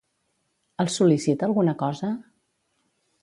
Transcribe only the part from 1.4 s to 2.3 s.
alguna cosa?